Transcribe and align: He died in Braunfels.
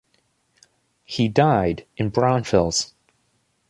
He 1.03 1.27
died 1.27 1.85
in 1.95 2.09
Braunfels. 2.09 2.95